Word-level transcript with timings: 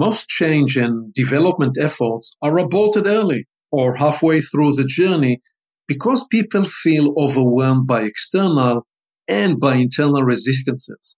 Most 0.00 0.28
change 0.28 0.76
and 0.76 1.12
development 1.12 1.76
efforts 1.76 2.36
are 2.40 2.56
aborted 2.56 3.08
early 3.08 3.48
or 3.72 3.96
halfway 3.96 4.40
through 4.40 4.74
the 4.74 4.84
journey 4.84 5.40
because 5.88 6.24
people 6.30 6.62
feel 6.62 7.12
overwhelmed 7.18 7.88
by 7.88 8.02
external 8.02 8.86
and 9.26 9.58
by 9.58 9.74
internal 9.74 10.22
resistances. 10.22 11.16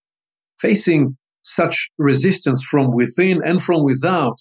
Facing 0.59 1.19
such 1.45 1.91
resistance 1.99 2.65
from 2.65 2.95
within 2.95 3.43
and 3.45 3.61
from 3.61 3.85
without 3.85 4.39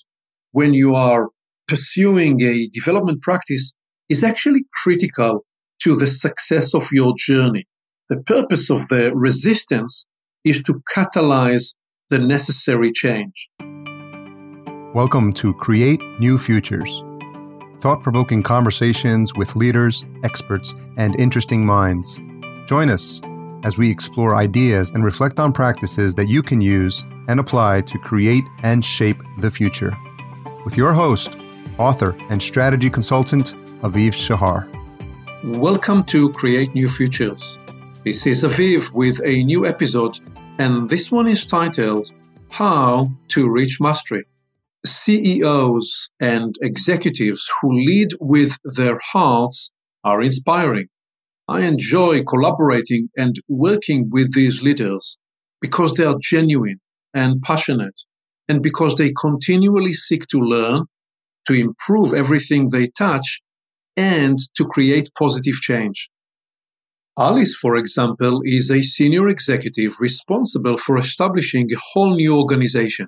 when 0.53 0.73
you 0.73 0.95
are 0.95 1.31
pursuing 1.67 2.41
a 2.41 2.69
development 2.71 3.21
practice 3.21 3.73
is 4.07 4.23
actually 4.23 4.61
critical 4.81 5.43
to 5.83 5.97
the 5.97 6.07
success 6.07 6.73
of 6.73 6.87
your 6.93 7.13
journey. 7.17 7.65
The 8.07 8.23
purpose 8.25 8.69
of 8.69 8.87
the 8.87 9.11
resistance 9.13 10.05
is 10.45 10.63
to 10.63 10.81
catalyze 10.95 11.73
the 12.09 12.19
necessary 12.19 12.93
change. 12.93 13.49
Welcome 15.03 15.31
to 15.35 15.53
Create 15.53 16.01
New 16.19 16.37
Futures. 16.37 17.05
Thought 17.79 18.03
provoking 18.03 18.43
conversations 18.43 19.33
with 19.33 19.55
leaders, 19.55 20.03
experts, 20.25 20.75
and 20.97 21.17
interesting 21.17 21.65
minds. 21.65 22.19
Join 22.67 22.89
us 22.89 23.21
as 23.63 23.77
we 23.77 23.89
explore 23.89 24.35
ideas 24.35 24.89
and 24.89 25.05
reflect 25.05 25.39
on 25.39 25.53
practices 25.53 26.15
that 26.15 26.25
you 26.25 26.43
can 26.43 26.59
use 26.59 27.05
and 27.29 27.39
apply 27.39 27.79
to 27.83 27.97
create 27.97 28.43
and 28.63 28.83
shape 28.83 29.23
the 29.37 29.49
future. 29.49 29.95
With 30.65 30.75
your 30.75 30.91
host, 30.91 31.37
author, 31.77 32.13
and 32.29 32.41
strategy 32.41 32.89
consultant, 32.89 33.55
Aviv 33.83 34.11
Shahar. 34.11 34.67
Welcome 35.45 36.03
to 36.07 36.29
Create 36.33 36.75
New 36.75 36.89
Futures. 36.89 37.57
This 38.03 38.27
is 38.27 38.43
Aviv 38.43 38.91
with 38.91 39.21
a 39.23 39.45
new 39.45 39.65
episode, 39.65 40.19
and 40.57 40.89
this 40.89 41.09
one 41.09 41.29
is 41.29 41.45
titled 41.45 42.11
How 42.49 43.09
to 43.29 43.47
Reach 43.49 43.79
Mastery. 43.79 44.25
CEOs 44.85 46.09
and 46.19 46.55
executives 46.61 47.49
who 47.61 47.71
lead 47.73 48.09
with 48.19 48.57
their 48.63 48.97
hearts 49.11 49.71
are 50.03 50.21
inspiring. 50.21 50.87
I 51.47 51.61
enjoy 51.61 52.23
collaborating 52.23 53.09
and 53.17 53.35
working 53.47 54.09
with 54.11 54.33
these 54.33 54.61
leaders 54.63 55.17
because 55.61 55.93
they 55.93 56.05
are 56.05 56.15
genuine 56.21 56.79
and 57.13 57.41
passionate 57.41 57.99
and 58.47 58.63
because 58.63 58.95
they 58.95 59.11
continually 59.11 59.93
seek 59.93 60.27
to 60.27 60.37
learn, 60.39 60.85
to 61.47 61.53
improve 61.53 62.13
everything 62.13 62.69
they 62.71 62.87
touch, 62.87 63.41
and 63.97 64.37
to 64.55 64.65
create 64.65 65.09
positive 65.17 65.55
change. 65.55 66.09
Alice, 67.17 67.53
for 67.53 67.75
example, 67.75 68.41
is 68.43 68.71
a 68.71 68.81
senior 68.81 69.27
executive 69.27 69.95
responsible 69.99 70.77
for 70.77 70.97
establishing 70.97 71.67
a 71.71 71.77
whole 71.91 72.15
new 72.15 72.37
organization. 72.37 73.07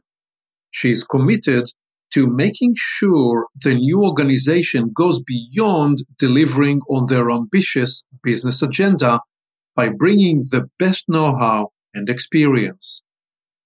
She 0.72 0.92
is 0.92 1.04
committed 1.04 1.66
to 2.14 2.28
making 2.28 2.74
sure 2.76 3.48
the 3.56 3.74
new 3.74 4.04
organization 4.04 4.92
goes 4.94 5.22
beyond 5.22 6.00
delivering 6.18 6.82
on 6.90 7.06
their 7.08 7.30
ambitious 7.30 8.06
business 8.24 8.62
agenda 8.62 9.22
by 9.76 9.90
bringing 9.90 10.40
the 10.40 10.70
best 10.78 11.06
know 11.08 11.36
how 11.36 11.70
and 11.94 12.10
experience. 12.10 13.04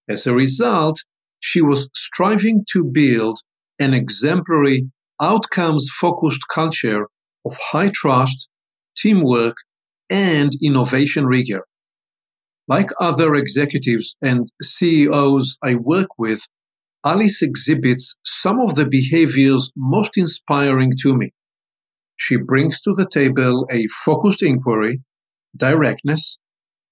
As 0.08 0.28
a 0.28 0.34
result, 0.34 1.00
she 1.39 1.62
was 1.62 1.89
striving 1.95 2.64
to 2.72 2.84
build 2.84 3.40
an 3.80 3.94
exemplary, 3.94 4.92
outcomes 5.22 5.88
focused 5.90 6.47
culture 6.47 7.08
of 7.45 7.58
high 7.72 7.92
trust, 7.94 8.50
teamwork, 8.97 9.58
and 10.09 10.53
innovation 10.62 11.25
rigor. 11.25 11.64
Like 12.67 12.90
other 13.00 13.36
executives 13.36 14.16
and 14.22 14.47
CEOs 14.62 15.58
I 15.64 15.75
work 15.75 16.09
with, 16.17 16.47
Alice 17.06 17.44
exhibits 17.44 18.16
some 18.25 18.59
of 18.59 18.73
the 18.73 18.88
behaviors 18.88 19.72
most 19.78 20.17
inspiring 20.17 20.92
to 21.03 21.16
me. 21.16 21.34
She 22.16 22.36
brings 22.36 22.81
to 22.81 22.94
the 22.94 23.06
table 23.08 23.67
a 23.70 23.86
focused 24.03 24.42
inquiry, 24.42 25.02
directness, 25.56 26.40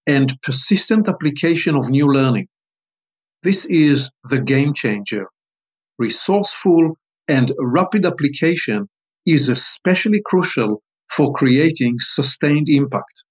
and 0.05 0.39
persistent 0.43 1.07
application 1.07 1.75
of 1.75 1.89
new 1.89 2.05
learning. 2.05 2.47
This 3.41 3.65
is 3.65 4.11
the 4.29 4.39
game 4.39 4.75
changer. 4.75 5.25
Resourceful 5.97 6.95
and 7.27 7.51
rapid 7.57 8.05
application 8.05 8.89
is 9.25 9.49
especially 9.49 10.21
crucial 10.23 10.83
for 11.11 11.33
creating 11.33 11.95
sustained 11.97 12.67
impact. 12.69 13.25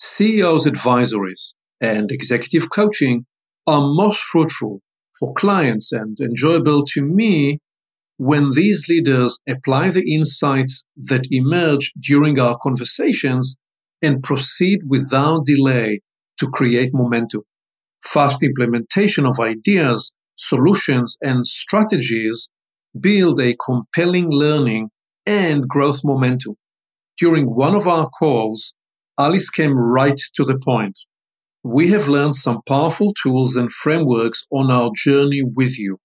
CEOs 0.00 0.66
advisories 0.66 1.54
and 1.80 2.10
executive 2.10 2.70
coaching 2.70 3.26
are 3.68 3.80
most 3.80 4.18
fruitful 4.18 4.80
for 5.18 5.32
clients 5.34 5.92
and 5.92 6.18
enjoyable 6.20 6.84
to 6.84 7.02
me 7.02 7.58
when 8.16 8.52
these 8.52 8.88
leaders 8.88 9.38
apply 9.48 9.90
the 9.90 10.14
insights 10.14 10.84
that 10.96 11.26
emerge 11.30 11.92
during 12.00 12.38
our 12.38 12.56
conversations 12.62 13.56
and 14.00 14.22
proceed 14.22 14.80
without 14.86 15.44
delay 15.44 16.00
to 16.38 16.48
create 16.48 16.90
momentum. 16.92 17.42
Fast 18.02 18.42
implementation 18.42 19.26
of 19.26 19.38
ideas, 19.40 20.12
solutions, 20.36 21.16
and 21.20 21.46
strategies 21.46 22.48
build 22.98 23.40
a 23.40 23.56
compelling 23.64 24.30
learning 24.30 24.90
and 25.24 25.68
growth 25.68 26.00
momentum. 26.04 26.56
During 27.18 27.46
one 27.46 27.74
of 27.74 27.86
our 27.86 28.08
calls, 28.08 28.74
Alice 29.18 29.50
came 29.50 29.76
right 29.76 30.20
to 30.34 30.44
the 30.44 30.58
point 30.58 30.98
we 31.64 31.90
have 31.90 32.08
learned 32.08 32.34
some 32.34 32.60
powerful 32.66 33.12
tools 33.22 33.56
and 33.56 33.72
frameworks 33.72 34.44
on 34.50 34.70
our 34.70 34.90
journey 34.94 35.42
with 35.42 35.78
you. 35.78 35.98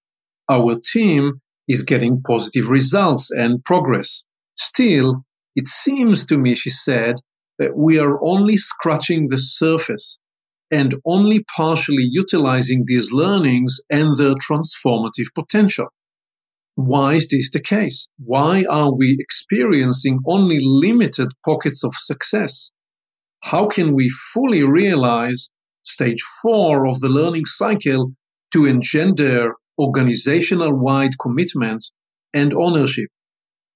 Our 0.49 0.79
team 0.79 1.41
is 1.67 1.83
getting 1.83 2.21
positive 2.21 2.69
results 2.69 3.29
and 3.31 3.63
progress. 3.63 4.23
Still, 4.55 5.25
it 5.55 5.67
seems 5.67 6.25
to 6.27 6.37
me, 6.37 6.55
she 6.55 6.69
said, 6.69 7.15
that 7.57 7.75
we 7.75 7.99
are 7.99 8.23
only 8.23 8.55
scratching 8.55 9.27
the 9.29 9.37
surface 9.37 10.19
and 10.69 10.95
only 11.05 11.43
partially 11.55 12.07
utilizing 12.09 12.83
these 12.85 13.11
learnings 13.11 13.79
and 13.89 14.15
their 14.17 14.35
transformative 14.35 15.33
potential. 15.33 15.87
Why 16.75 17.13
is 17.13 17.27
this 17.29 17.49
the 17.49 17.61
case? 17.61 18.07
Why 18.23 18.63
are 18.69 18.93
we 18.93 19.17
experiencing 19.19 20.19
only 20.27 20.59
limited 20.61 21.29
pockets 21.43 21.83
of 21.83 21.95
success? 21.95 22.71
How 23.43 23.67
can 23.67 23.93
we 23.93 24.09
fully 24.33 24.63
realize 24.63 25.49
stage 25.83 26.21
four 26.41 26.87
of 26.87 26.99
the 26.99 27.09
learning 27.09 27.45
cycle 27.45 28.13
to 28.51 28.65
engender 28.65 29.53
organizational 29.79 30.73
wide 30.73 31.17
commitment 31.21 31.85
and 32.33 32.53
ownership? 32.53 33.09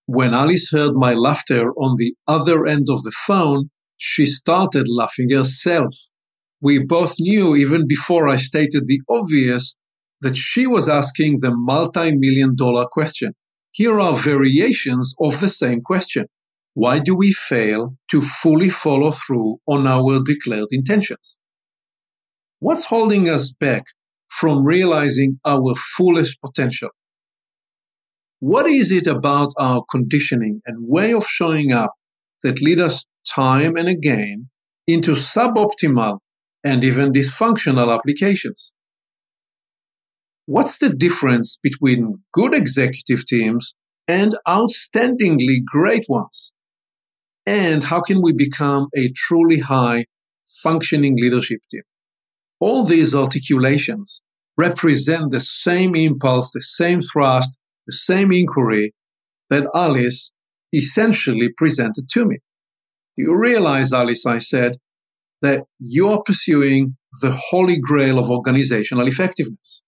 When 0.05 0.33
Alice 0.33 0.69
heard 0.71 0.93
my 0.93 1.13
laughter 1.13 1.71
on 1.73 1.95
the 1.97 2.15
other 2.27 2.65
end 2.65 2.87
of 2.89 3.03
the 3.03 3.15
phone, 3.25 3.69
she 3.97 4.25
started 4.25 4.87
laughing 4.89 5.29
herself. 5.29 5.95
We 6.59 6.79
both 6.83 7.15
knew, 7.19 7.55
even 7.55 7.87
before 7.87 8.27
I 8.27 8.35
stated 8.35 8.87
the 8.87 9.01
obvious, 9.09 9.75
that 10.21 10.35
she 10.35 10.67
was 10.67 10.89
asking 10.89 11.37
the 11.39 11.51
multi 11.53 12.15
million 12.15 12.55
dollar 12.55 12.85
question. 12.91 13.33
Here 13.71 13.99
are 13.99 14.13
variations 14.13 15.13
of 15.19 15.39
the 15.39 15.47
same 15.47 15.79
question. 15.79 16.25
Why 16.73 16.99
do 16.99 17.15
we 17.15 17.33
fail 17.33 17.97
to 18.09 18.21
fully 18.21 18.69
follow 18.69 19.11
through 19.11 19.57
on 19.67 19.87
our 19.87 20.21
declared 20.23 20.69
intentions? 20.71 21.37
What's 22.59 22.85
holding 22.85 23.29
us 23.29 23.51
back 23.51 23.83
from 24.29 24.63
realizing 24.63 25.35
our 25.45 25.73
fullest 25.75 26.39
potential? 26.41 26.89
What 28.39 28.67
is 28.67 28.91
it 28.91 29.05
about 29.05 29.51
our 29.59 29.83
conditioning 29.89 30.61
and 30.65 30.87
way 30.87 31.13
of 31.13 31.25
showing 31.27 31.73
up 31.73 31.91
that 32.41 32.61
lead 32.61 32.79
us 32.79 33.05
time 33.27 33.75
and 33.75 33.89
again 33.89 34.49
into 34.87 35.11
suboptimal 35.11 36.19
and 36.63 36.83
even 36.83 37.11
dysfunctional 37.11 37.93
applications? 37.93 38.73
What's 40.45 40.77
the 40.77 40.89
difference 40.89 41.59
between 41.61 42.23
good 42.33 42.53
executive 42.53 43.25
teams 43.25 43.75
and 44.07 44.35
outstandingly 44.47 45.63
great 45.65 46.05
ones? 46.07 46.53
And 47.45 47.83
how 47.83 48.01
can 48.01 48.21
we 48.21 48.33
become 48.33 48.87
a 48.95 49.11
truly 49.15 49.59
high 49.59 50.05
functioning 50.63 51.15
leadership 51.19 51.59
team? 51.69 51.81
All 52.59 52.85
these 52.85 53.15
articulations 53.15 54.21
represent 54.57 55.31
the 55.31 55.39
same 55.39 55.95
impulse, 55.95 56.51
the 56.51 56.61
same 56.61 56.99
thrust, 57.01 57.57
the 57.87 57.93
same 57.93 58.31
inquiry 58.31 58.93
that 59.49 59.67
Alice 59.73 60.31
essentially 60.73 61.49
presented 61.57 62.07
to 62.09 62.25
me. 62.25 62.37
Do 63.15 63.23
you 63.23 63.35
realize, 63.35 63.91
Alice, 63.91 64.25
I 64.25 64.37
said, 64.37 64.73
that 65.41 65.63
you 65.79 66.07
are 66.07 66.21
pursuing 66.23 66.97
the 67.21 67.31
holy 67.49 67.79
grail 67.79 68.19
of 68.19 68.29
organizational 68.29 69.07
effectiveness? 69.07 69.83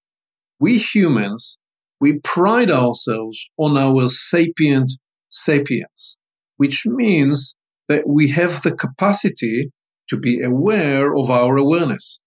We 0.60 0.80
humans, 0.80 1.60
we 2.02 2.20
pride 2.24 2.72
ourselves 2.72 3.50
on 3.58 3.78
our 3.78 4.10
sapient 4.10 4.94
sapience 5.30 6.18
which 6.64 6.84
means 6.86 7.58
that 7.90 8.04
we 8.08 8.30
have 8.30 8.62
the 8.62 8.74
capacity 8.74 9.70
to 10.10 10.16
be 10.18 10.42
aware 10.42 11.14
of 11.14 11.30
our 11.30 11.58
awareness. 11.58 12.22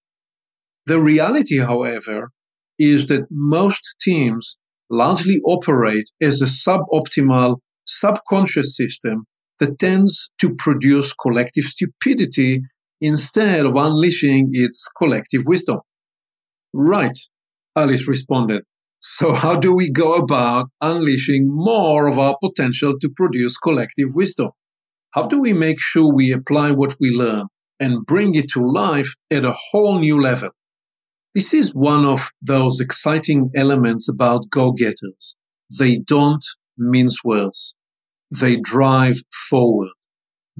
The 0.84 1.00
reality, 1.00 1.60
however, 1.60 2.32
is 2.78 3.06
that 3.06 3.28
most 3.30 3.82
teams 3.98 4.58
largely 4.90 5.38
operate 5.46 6.08
as 6.20 6.42
a 6.42 6.44
suboptimal 6.44 7.60
subconscious 7.86 8.76
system 8.76 9.24
that 9.58 9.78
tends 9.78 10.30
to 10.42 10.54
produce 10.54 11.14
collective 11.14 11.64
stupidity 11.64 12.60
instead 13.00 13.64
of 13.64 13.74
unleashing 13.74 14.50
its 14.52 14.86
collective 14.98 15.44
wisdom. 15.46 15.78
Right, 16.74 17.18
Alice 17.74 18.06
responded. 18.06 18.64
So, 19.18 19.32
how 19.32 19.56
do 19.56 19.74
we 19.74 19.90
go 19.90 20.12
about 20.12 20.66
unleashing 20.82 21.46
more 21.48 22.06
of 22.06 22.18
our 22.18 22.36
potential 22.38 22.98
to 23.00 23.08
produce 23.08 23.56
collective 23.56 24.08
wisdom? 24.12 24.50
How 25.12 25.26
do 25.26 25.40
we 25.40 25.54
make 25.54 25.80
sure 25.80 26.12
we 26.12 26.32
apply 26.32 26.72
what 26.72 26.96
we 27.00 27.08
learn 27.08 27.46
and 27.80 28.04
bring 28.04 28.34
it 28.34 28.50
to 28.50 28.60
life 28.60 29.14
at 29.30 29.46
a 29.46 29.54
whole 29.70 29.98
new 29.98 30.20
level? 30.20 30.50
This 31.34 31.54
is 31.54 31.74
one 31.74 32.04
of 32.04 32.28
those 32.42 32.78
exciting 32.78 33.50
elements 33.56 34.06
about 34.06 34.50
go 34.50 34.72
getters. 34.72 35.34
They 35.78 35.96
don't 35.96 36.44
mince 36.76 37.24
words. 37.24 37.74
They 38.30 38.56
drive 38.56 39.16
forward. 39.48 39.96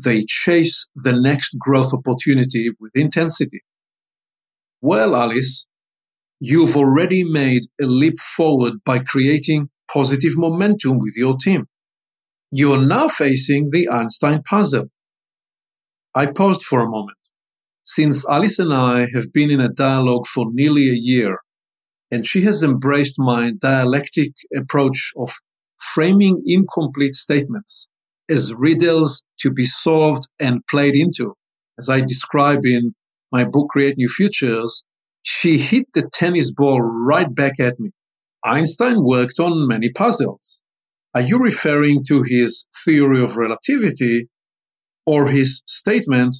They 0.03 0.25
chase 0.27 0.89
the 0.95 1.13
next 1.13 1.59
growth 1.59 1.93
opportunity 1.93 2.71
with 2.81 2.93
intensity. 2.95 3.65
Well, 4.81 5.15
Alice, 5.15 5.67
you've 6.41 6.77
already 6.77 7.25
made 7.25 7.65
a 7.81 7.87
leap 7.87 8.19
forward 8.19 8.75
by 8.85 8.99
creating 8.99 9.69
positive 9.93 10.37
momentum 10.37 10.99
with 10.99 11.15
your 11.17 11.35
team. 11.35 11.67
You're 12.51 12.85
now 12.85 13.09
facing 13.09 13.71
the 13.71 13.89
Einstein 13.89 14.43
puzzle. 14.43 14.87
I 16.15 16.27
paused 16.27 16.63
for 16.63 16.81
a 16.81 16.89
moment. 16.89 17.19
Since 17.83 18.29
Alice 18.29 18.59
and 18.59 18.73
I 18.73 19.07
have 19.15 19.33
been 19.33 19.51
in 19.51 19.61
a 19.61 19.69
dialogue 19.69 20.27
for 20.27 20.47
nearly 20.51 20.89
a 20.89 20.95
year, 20.95 21.39
and 22.11 22.27
she 22.27 22.43
has 22.43 22.63
embraced 22.63 23.15
my 23.19 23.53
dialectic 23.61 24.33
approach 24.57 25.13
of 25.17 25.31
framing 25.79 26.43
incomplete 26.47 27.15
statements 27.15 27.89
as 28.29 28.55
riddles 28.55 29.25
to 29.39 29.51
be 29.51 29.65
solved 29.65 30.29
and 30.39 30.67
played 30.69 30.97
into, 30.97 31.35
as 31.79 31.89
I 31.89 32.01
describe 32.01 32.65
in 32.65 32.95
my 33.33 33.45
book 33.45 33.69
Create 33.71 33.97
New 33.97 34.09
Futures, 34.09 34.85
she 35.39 35.59
hit 35.59 35.85
the 35.93 36.09
tennis 36.15 36.51
ball 36.51 36.81
right 36.81 37.35
back 37.35 37.61
at 37.61 37.79
me. 37.79 37.91
Einstein 38.43 39.05
worked 39.05 39.39
on 39.39 39.69
many 39.69 39.91
puzzles. 39.91 40.63
Are 41.15 41.21
you 41.21 41.39
referring 41.39 42.05
to 42.09 42.23
his 42.23 42.67
theory 42.85 43.23
of 43.23 43.37
relativity 43.37 44.29
or 45.05 45.29
his 45.29 45.63
statement, 45.67 46.37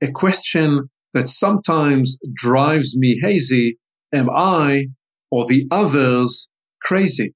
a 0.00 0.10
question 0.12 0.90
that 1.12 1.26
sometimes 1.26 2.18
drives 2.34 2.96
me 2.96 3.18
hazy, 3.20 3.78
am 4.14 4.30
I 4.30 4.86
or 5.30 5.44
the 5.44 5.66
others 5.70 6.48
crazy? 6.82 7.34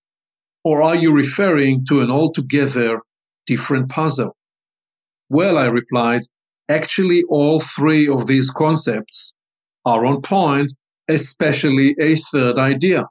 Or 0.63 0.81
are 0.81 0.97
you 0.97 1.13
referring 1.13 1.81
to 1.89 2.01
an 2.01 2.11
altogether 2.11 3.01
different 3.47 3.89
puzzle? 3.89 4.37
Well, 5.29 5.59
I 5.59 5.67
replied, 5.67 6.23
actually, 6.69 7.25
all 7.29 7.59
three 7.59 8.07
of 8.09 8.27
these 8.27 8.51
concepts 8.51 9.33
are 9.85 10.05
on 10.05 10.23
point 10.23 10.73
especially 11.11 11.95
a 12.01 12.15
third 12.15 12.57
idea. 12.57 13.07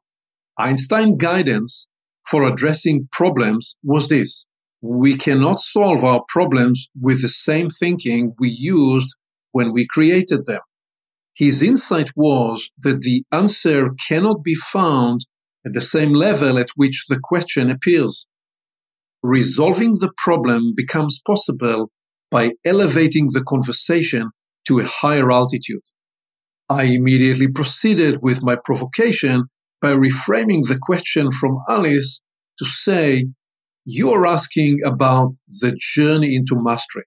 Einstein's 0.58 1.18
guidance 1.18 1.88
for 2.30 2.44
addressing 2.44 3.08
problems 3.12 3.78
was 3.84 4.08
this. 4.08 4.46
We 4.82 5.16
cannot 5.16 5.60
solve 5.60 6.04
our 6.04 6.24
problems 6.30 6.90
with 7.00 7.22
the 7.22 7.28
same 7.28 7.68
thinking 7.68 8.34
we 8.40 8.50
used 8.50 9.16
when 9.52 9.74
we 9.74 9.86
created 9.86 10.46
them. 10.46 10.62
His 11.36 11.62
insight 11.62 12.12
was 12.16 12.70
that 12.80 13.02
the 13.02 13.24
answer 13.32 13.90
cannot 14.08 14.44
be 14.44 14.56
found 14.56 15.26
at 15.66 15.74
the 15.74 15.82
same 15.82 16.14
level 16.14 16.58
at 16.58 16.70
which 16.76 17.06
the 17.10 17.20
question 17.22 17.70
appears. 17.70 18.28
Resolving 19.22 19.96
the 20.00 20.12
problem 20.18 20.74
becomes 20.76 21.20
possible 21.26 21.92
by 22.32 22.54
elevating 22.64 23.28
the 23.32 23.44
conversation 23.44 24.32
to 24.68 24.80
a 24.80 24.86
higher 24.86 25.32
altitude. 25.32 25.82
I 26.70 26.84
immediately 26.84 27.48
proceeded 27.48 28.20
with 28.22 28.44
my 28.44 28.56
provocation 28.64 29.46
by 29.82 29.94
reframing 29.94 30.68
the 30.68 30.78
question 30.80 31.32
from 31.32 31.58
Alice 31.68 32.22
to 32.60 32.66
say, 32.66 33.26
You 33.86 34.12
are 34.12 34.28
asking 34.28 34.80
about 34.86 35.30
the 35.48 35.76
journey 35.76 36.36
into 36.36 36.56
mastery. 36.56 37.06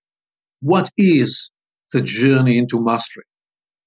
What 0.60 0.90
is 0.98 1.52
the 1.92 2.02
journey 2.02 2.58
into 2.58 2.82
mastery? 2.82 3.24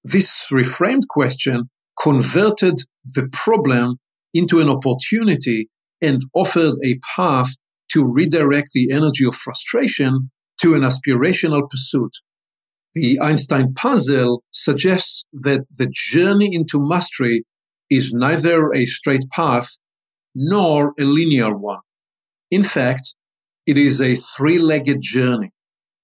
This 0.03 0.47
reframed 0.49 1.07
question 1.09 1.69
converted 2.01 2.75
the 3.15 3.27
problem 3.33 3.97
into 4.33 4.59
an 4.59 4.69
opportunity 4.69 5.69
and 6.01 6.21
offered 6.33 6.75
a 6.85 6.99
path 7.15 7.49
to 7.91 8.05
redirect 8.05 8.69
the 8.73 8.91
energy 8.91 9.25
of 9.25 9.35
frustration 9.35 10.31
to 10.61 10.73
an 10.73 10.81
aspirational 10.81 11.69
pursuit. 11.69 12.11
The 12.95 13.19
Einstein 13.19 13.73
puzzle 13.73 14.41
suggests 14.53 15.25
that 15.33 15.65
the 15.77 15.91
journey 15.91 16.55
into 16.55 16.79
mastery 16.79 17.43
is 17.89 18.13
neither 18.13 18.71
a 18.73 18.85
straight 18.85 19.29
path 19.31 19.77
nor 20.33 20.93
a 20.97 21.03
linear 21.03 21.55
one. 21.57 21.81
In 22.49 22.63
fact, 22.63 23.15
it 23.65 23.77
is 23.77 23.99
a 23.99 24.15
three 24.15 24.57
legged 24.57 24.99
journey. 25.01 25.51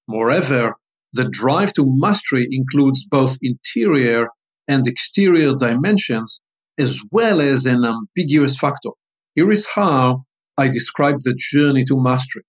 Moreover, 0.05 0.75
the 1.13 1.29
drive 1.29 1.71
to 1.73 1.85
mastery 1.88 2.45
includes 2.51 3.05
both 3.09 3.38
interior 3.41 4.27
and 4.67 4.85
exterior 4.85 5.53
dimensions 5.55 6.41
as 6.77 6.99
well 7.09 7.39
as 7.39 7.65
an 7.65 7.85
ambiguous 7.85 8.57
factor. 8.57 8.89
Here 9.35 9.49
is 9.49 9.65
how 9.75 10.23
I 10.57 10.67
describe 10.67 11.21
the 11.21 11.38
journey 11.38 11.85
to 11.85 12.01
mastery. 12.01 12.43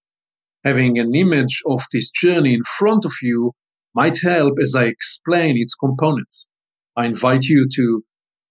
Having 0.64 0.98
an 0.98 1.14
image 1.14 1.60
of 1.64 1.82
this 1.92 2.10
journey 2.10 2.54
in 2.54 2.62
front 2.78 3.04
of 3.04 3.12
you 3.22 3.52
might 3.94 4.18
help 4.22 4.54
as 4.60 4.74
I 4.74 4.84
explain 4.84 5.56
its 5.56 5.74
components. 5.74 6.46
I 6.96 7.06
invite 7.06 7.44
you 7.44 7.66
to 7.74 8.02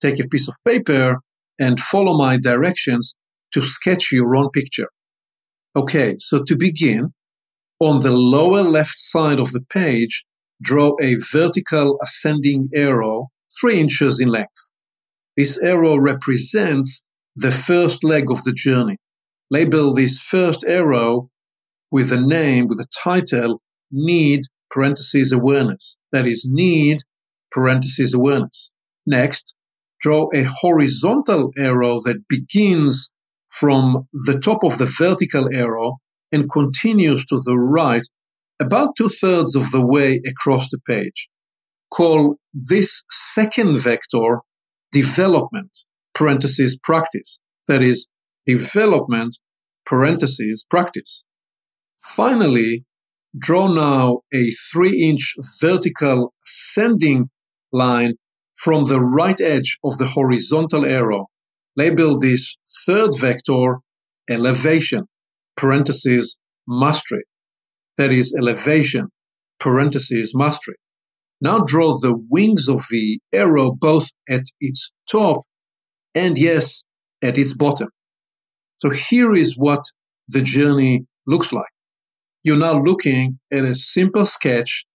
take 0.01 0.19
a 0.19 0.27
piece 0.27 0.47
of 0.47 0.55
paper 0.67 1.21
and 1.59 1.79
follow 1.79 2.17
my 2.17 2.37
directions 2.37 3.15
to 3.53 3.61
sketch 3.61 4.11
your 4.11 4.35
own 4.35 4.49
picture. 4.49 4.89
Okay, 5.75 6.15
so 6.17 6.43
to 6.43 6.55
begin, 6.55 7.13
on 7.79 8.01
the 8.01 8.11
lower 8.11 8.61
left 8.61 8.97
side 8.97 9.39
of 9.39 9.51
the 9.51 9.61
page, 9.61 10.25
draw 10.61 10.93
a 11.01 11.15
vertical 11.31 11.97
ascending 12.01 12.69
arrow 12.75 13.29
three 13.59 13.79
inches 13.79 14.19
in 14.19 14.29
length. 14.29 14.71
This 15.35 15.57
arrow 15.61 15.97
represents 15.97 17.03
the 17.35 17.51
first 17.51 18.03
leg 18.03 18.29
of 18.29 18.43
the 18.43 18.53
journey. 18.53 18.97
Label 19.49 19.93
this 19.93 20.19
first 20.19 20.63
arrow 20.65 21.29
with 21.91 22.11
a 22.11 22.19
name, 22.19 22.67
with 22.67 22.79
a 22.79 22.87
title, 23.03 23.61
Need 23.91 24.43
parentheses 24.71 25.31
awareness. 25.31 25.97
That 26.11 26.25
is 26.25 26.47
need 26.49 26.99
parentheses 27.51 28.13
awareness. 28.13 28.71
Next, 29.05 29.55
draw 29.99 30.29
a 30.33 30.43
horizontal 30.43 31.51
arrow 31.57 31.99
that 32.05 32.27
begins 32.27 33.11
from 33.49 34.07
the 34.13 34.39
top 34.39 34.63
of 34.63 34.77
the 34.77 34.85
vertical 34.85 35.49
arrow 35.53 35.97
and 36.31 36.49
continues 36.49 37.25
to 37.25 37.37
the 37.43 37.57
right 37.57 38.03
about 38.59 38.95
two 38.95 39.09
thirds 39.09 39.55
of 39.55 39.71
the 39.71 39.85
way 39.85 40.21
across 40.25 40.69
the 40.69 40.79
page. 40.87 41.29
Call 41.91 42.37
this 42.53 43.03
second 43.33 43.77
vector 43.77 44.39
development 44.91 45.79
parentheses 46.13 46.77
practice. 46.81 47.39
That 47.67 47.81
is 47.81 48.07
development 48.45 49.37
parentheses 49.85 50.65
practice. 50.69 51.25
Finally, 51.97 52.85
Draw 53.37 53.73
now 53.73 54.19
a 54.33 54.51
three 54.71 55.01
inch 55.01 55.35
vertical 55.61 56.33
ascending 56.45 57.29
line 57.71 58.15
from 58.53 58.85
the 58.85 58.99
right 58.99 59.39
edge 59.39 59.77
of 59.83 59.97
the 59.97 60.07
horizontal 60.07 60.85
arrow. 60.85 61.27
Label 61.77 62.19
this 62.19 62.57
third 62.85 63.11
vector 63.17 63.77
elevation, 64.29 65.05
parentheses, 65.55 66.37
mastery. 66.67 67.23
That 67.97 68.11
is 68.11 68.35
elevation, 68.37 69.07
parentheses, 69.59 70.33
mastery. 70.35 70.75
Now 71.39 71.59
draw 71.59 71.97
the 71.97 72.13
wings 72.29 72.67
of 72.67 72.85
the 72.89 73.19
arrow 73.33 73.71
both 73.71 74.09
at 74.29 74.43
its 74.59 74.91
top 75.09 75.43
and 76.13 76.37
yes, 76.37 76.83
at 77.21 77.37
its 77.37 77.53
bottom. 77.53 77.89
So 78.75 78.89
here 78.89 79.33
is 79.33 79.55
what 79.57 79.83
the 80.27 80.41
journey 80.41 81.05
looks 81.25 81.51
like 81.53 81.70
you're 82.43 82.57
now 82.57 82.81
looking 82.81 83.39
at 83.51 83.63
a 83.63 83.75
simple 83.75 84.25
sketch 84.25 84.85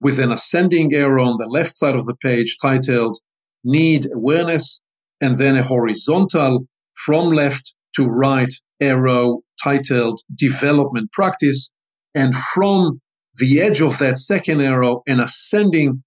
with 0.00 0.18
an 0.18 0.32
ascending 0.32 0.92
arrow 0.94 1.24
on 1.24 1.36
the 1.38 1.46
left 1.46 1.74
side 1.74 1.94
of 1.94 2.06
the 2.06 2.16
page 2.16 2.56
titled 2.60 3.18
Need 3.64 4.08
Awareness, 4.12 4.82
and 5.20 5.36
then 5.36 5.56
a 5.56 5.62
horizontal 5.62 6.66
from 6.92 7.30
left 7.30 7.74
to 7.94 8.04
right 8.04 8.52
arrow 8.80 9.40
titled 9.62 10.20
Development 10.34 11.10
Practice, 11.12 11.72
and 12.14 12.34
from 12.34 13.00
the 13.38 13.60
edge 13.60 13.80
of 13.80 13.98
that 13.98 14.18
second 14.18 14.60
arrow, 14.60 15.02
an 15.06 15.20
ascending 15.20 16.02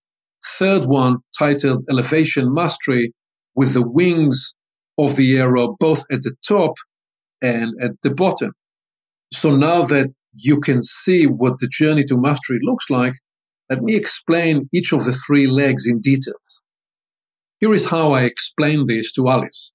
third 0.60 0.86
one 0.86 1.18
titled 1.38 1.86
Elevation 1.89 2.54
Mastery 2.54 3.13
with 3.56 3.74
the 3.74 3.88
wings 3.88 4.54
of 4.98 5.15
the 5.15 5.38
arrow, 5.38 5.75
both 5.80 6.04
at 6.12 6.22
the 6.22 6.36
top 6.48 6.74
and 7.42 7.74
at 7.82 7.92
the 8.04 8.12
bottom. 8.12 8.51
So 9.34 9.56
now 9.56 9.82
that 9.84 10.08
you 10.36 10.60
can 10.60 10.82
see 10.82 11.25
what 11.25 11.60
the 11.60 11.68
journey 11.68 12.04
to 12.04 12.18
mastery 12.18 12.60
looks 12.62 12.89
like, 12.89 13.13
let 13.70 13.82
me 13.82 13.96
explain 13.96 14.70
each 14.74 14.92
of 14.92 15.06
the 15.06 15.13
three 15.13 15.48
legs 15.48 15.86
in 15.88 16.00
details. 16.01 16.62
Here 17.60 17.74
is 17.74 17.89
how 17.89 18.12
I 18.12 18.24
explain 18.24 18.86
this 18.86 19.12
to 19.13 19.27
Alice. 19.27 19.72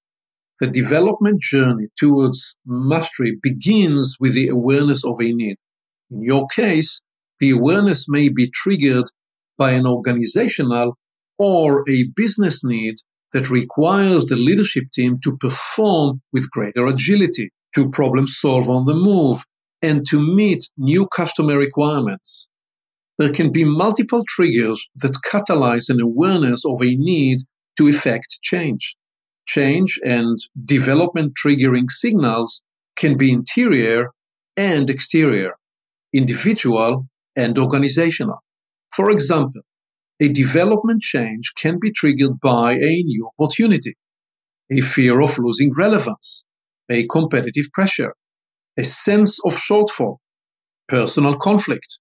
The 0.61 0.67
development 0.67 1.41
journey 1.41 1.89
towards 1.99 2.57
mastery 2.67 3.39
begins 3.43 4.17
with 4.21 4.35
the 4.35 4.49
awareness 4.49 5.05
of 5.05 5.17
a 5.21 5.33
need. 5.33 5.57
In 6.11 6.23
your 6.23 6.47
case, 6.55 7.03
the 7.39 7.51
awareness 7.51 8.05
may 8.07 8.29
be 8.29 8.51
triggered 8.51 9.07
by 9.57 9.71
an 9.71 9.87
organizational 9.87 10.99
or 11.39 11.89
a 11.89 12.05
business 12.15 12.63
need 12.63 12.97
that 13.33 13.49
requires 13.49 14.27
the 14.27 14.37
leadership 14.37 14.85
team 14.93 15.19
to 15.25 15.37
perform 15.39 16.21
with 16.33 16.51
greater 16.51 16.87
agility, 16.87 17.51
to 17.75 17.89
problem 17.89 18.27
solve 18.27 18.69
on 18.69 18.85
the 18.85 18.95
move, 18.95 19.45
and 19.83 20.05
to 20.11 20.21
meet 20.21 20.69
new 20.77 21.07
customer 21.07 21.59
requirements. 21.59 22.49
There 23.19 23.31
can 23.31 23.53
be 23.53 23.65
multiple 23.65 24.25
triggers 24.27 24.87
that 24.97 25.19
catalyze 25.31 25.89
an 25.89 26.01
awareness 26.01 26.65
of 26.65 26.81
a 26.83 26.97
need 26.97 27.41
to 27.77 27.89
effect 27.89 28.39
change. 28.43 28.97
Change 29.47 29.99
and 30.05 30.39
development 30.65 31.35
triggering 31.35 31.91
signals 31.91 32.63
can 32.97 33.17
be 33.17 33.33
interior 33.33 34.11
and 34.57 34.89
exterior, 34.89 35.53
individual 36.13 37.09
and 37.37 37.59
organizational. 37.59 38.43
For 38.95 39.11
example, 39.11 39.63
a 40.21 40.29
development 40.29 41.01
change 41.01 41.53
can 41.57 41.79
be 41.81 41.91
triggered 41.91 42.41
by 42.41 42.75
a 42.75 43.03
new 43.03 43.31
opportunity, 43.39 43.95
a 44.71 44.81
fear 44.81 45.21
of 45.21 45.39
losing 45.39 45.73
relevance, 45.77 46.45
a 46.91 47.07
competitive 47.07 47.73
pressure, 47.73 48.15
a 48.79 48.85
sense 48.85 49.39
of 49.45 49.53
shortfall, 49.53 50.17
personal 50.89 51.37
conflict, 51.37 51.99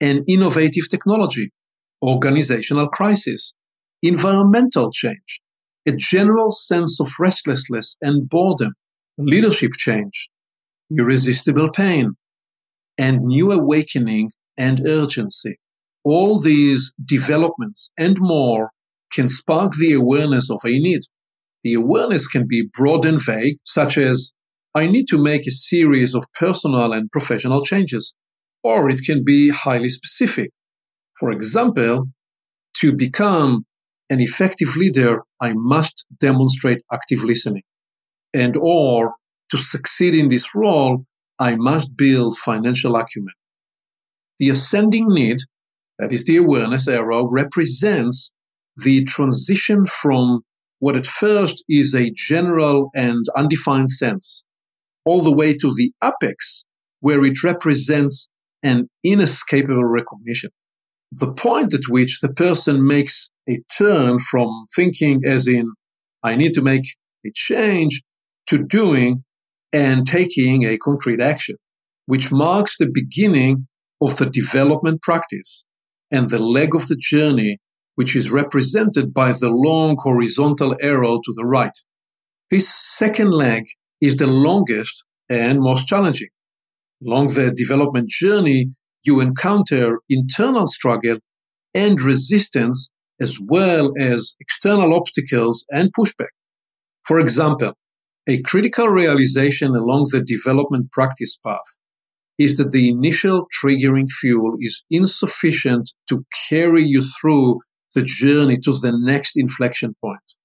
an 0.00 0.24
innovative 0.26 0.88
technology, 0.88 1.50
organizational 2.02 2.88
crisis, 2.88 3.54
environmental 4.02 4.90
change, 4.90 5.40
a 5.86 5.92
general 5.92 6.50
sense 6.50 6.98
of 7.00 7.08
restlessness 7.18 7.96
and 8.00 8.28
boredom, 8.28 8.72
leadership 9.18 9.72
change, 9.76 10.30
irresistible 10.96 11.70
pain, 11.70 12.12
and 12.96 13.20
new 13.20 13.52
awakening 13.52 14.30
and 14.56 14.80
urgency. 14.86 15.58
All 16.04 16.40
these 16.40 16.94
developments 17.02 17.92
and 17.98 18.16
more 18.20 18.70
can 19.12 19.28
spark 19.28 19.72
the 19.74 19.92
awareness 19.92 20.50
of 20.50 20.60
a 20.64 20.70
need. 20.70 21.00
The 21.62 21.74
awareness 21.74 22.26
can 22.26 22.46
be 22.48 22.68
broad 22.72 23.04
and 23.04 23.22
vague, 23.22 23.56
such 23.64 23.98
as, 23.98 24.32
I 24.74 24.86
need 24.86 25.06
to 25.08 25.18
make 25.22 25.46
a 25.46 25.50
series 25.50 26.14
of 26.14 26.24
personal 26.38 26.92
and 26.92 27.10
professional 27.10 27.62
changes. 27.62 28.14
Or 28.62 28.88
it 28.88 29.00
can 29.04 29.24
be 29.24 29.50
highly 29.50 29.88
specific. 29.88 30.50
For 31.18 31.30
example, 31.30 32.08
to 32.76 32.92
become 32.94 33.64
an 34.08 34.20
effective 34.20 34.76
leader, 34.76 35.22
I 35.40 35.52
must 35.54 36.06
demonstrate 36.18 36.82
active 36.92 37.24
listening. 37.24 37.62
And 38.34 38.56
or 38.56 39.14
to 39.50 39.56
succeed 39.56 40.14
in 40.14 40.28
this 40.28 40.54
role, 40.54 41.04
I 41.38 41.56
must 41.56 41.96
build 41.96 42.36
financial 42.36 42.96
acumen. 42.96 43.34
The 44.38 44.50
ascending 44.50 45.06
need 45.08 45.38
that 46.00 46.12
is 46.12 46.24
the 46.24 46.36
awareness 46.36 46.88
arrow, 46.88 47.28
represents 47.28 48.32
the 48.82 49.04
transition 49.04 49.84
from 49.84 50.40
what 50.78 50.96
at 50.96 51.06
first 51.06 51.62
is 51.68 51.94
a 51.94 52.10
general 52.10 52.90
and 52.94 53.26
undefined 53.36 53.90
sense, 53.90 54.44
all 55.10 55.22
the 55.22 55.34
way 55.34 55.52
to 55.56 55.72
the 55.74 55.92
apex, 56.04 56.64
where 57.00 57.24
it 57.24 57.42
represents 57.42 58.28
an 58.62 58.88
inescapable 59.02 59.84
recognition. 59.84 60.50
The 61.10 61.32
point 61.32 61.74
at 61.74 61.88
which 61.88 62.20
the 62.20 62.32
person 62.32 62.86
makes 62.86 63.30
a 63.48 63.58
turn 63.76 64.20
from 64.30 64.66
thinking 64.76 65.22
as 65.26 65.48
in, 65.48 65.72
I 66.22 66.36
need 66.36 66.54
to 66.54 66.62
make 66.62 66.86
a 67.26 67.30
change, 67.34 68.02
to 68.46 68.58
doing 68.58 69.24
and 69.72 70.06
taking 70.06 70.64
a 70.64 70.78
concrete 70.78 71.20
action, 71.20 71.56
which 72.06 72.30
marks 72.30 72.76
the 72.76 72.90
beginning 72.92 73.66
of 74.00 74.16
the 74.16 74.26
development 74.26 75.02
practice 75.02 75.64
and 76.10 76.28
the 76.28 76.38
leg 76.38 76.74
of 76.74 76.86
the 76.86 76.96
journey, 76.96 77.58
which 77.96 78.14
is 78.14 78.30
represented 78.30 79.12
by 79.12 79.32
the 79.32 79.50
long 79.50 79.96
horizontal 79.98 80.76
arrow 80.80 81.16
to 81.24 81.32
the 81.34 81.44
right. 81.44 81.76
This 82.50 82.68
second 82.72 83.32
leg 83.32 83.64
is 84.00 84.16
the 84.16 84.26
longest 84.26 85.04
and 85.28 85.60
most 85.60 85.86
challenging. 85.86 86.28
Along 87.06 87.28
the 87.28 87.50
development 87.50 88.08
journey, 88.08 88.72
you 89.04 89.20
encounter 89.20 90.00
internal 90.08 90.66
struggle 90.66 91.18
and 91.74 92.00
resistance 92.00 92.90
as 93.20 93.38
well 93.40 93.92
as 93.98 94.34
external 94.40 94.94
obstacles 94.94 95.64
and 95.70 95.92
pushback. 95.92 96.32
For 97.04 97.18
example, 97.18 97.72
a 98.26 98.42
critical 98.42 98.88
realization 98.88 99.74
along 99.74 100.08
the 100.12 100.22
development 100.22 100.92
practice 100.92 101.36
path 101.44 101.78
is 102.38 102.56
that 102.56 102.70
the 102.70 102.88
initial 102.88 103.46
triggering 103.62 104.10
fuel 104.10 104.56
is 104.60 104.84
insufficient 104.90 105.92
to 106.08 106.24
carry 106.48 106.82
you 106.82 107.00
through 107.00 107.60
the 107.94 108.02
journey 108.02 108.58
to 108.58 108.72
the 108.72 108.92
next 108.92 109.32
inflection 109.36 109.94
point. 110.02 110.36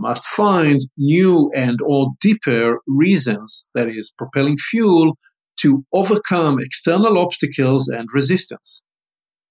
Must 0.00 0.24
find 0.24 0.80
new 0.96 1.50
and 1.54 1.78
or 1.86 2.12
deeper 2.22 2.78
reasons, 2.86 3.68
that 3.74 3.86
is, 3.86 4.10
propelling 4.16 4.56
fuel 4.56 5.18
to 5.60 5.84
overcome 5.92 6.56
external 6.58 7.18
obstacles 7.18 7.86
and 7.86 8.08
resistance. 8.14 8.82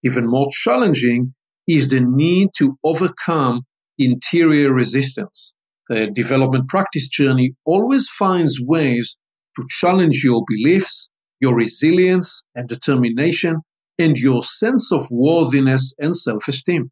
Even 0.03 0.25
more 0.25 0.47
challenging 0.49 1.35
is 1.67 1.87
the 1.87 1.99
need 1.99 2.49
to 2.57 2.79
overcome 2.83 3.61
interior 3.99 4.73
resistance. 4.73 5.53
The 5.87 6.09
development 6.11 6.67
practice 6.67 7.07
journey 7.09 7.53
always 7.63 8.09
finds 8.09 8.59
ways 8.59 9.19
to 9.55 9.63
challenge 9.69 10.23
your 10.23 10.43
beliefs, 10.47 11.11
your 11.39 11.55
resilience 11.55 12.43
and 12.55 12.67
determination, 12.67 13.57
and 13.99 14.17
your 14.17 14.41
sense 14.41 14.91
of 14.91 15.05
worthiness 15.11 15.93
and 15.99 16.15
self 16.15 16.47
esteem. 16.47 16.89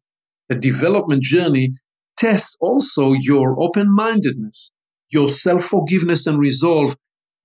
The 0.48 0.54
development 0.54 1.24
journey 1.24 1.72
tests 2.18 2.56
also 2.60 3.12
your 3.18 3.58
open 3.60 3.94
mindedness, 3.94 4.72
your 5.10 5.28
self 5.28 5.62
forgiveness 5.62 6.26
and 6.26 6.38
resolve, 6.38 6.96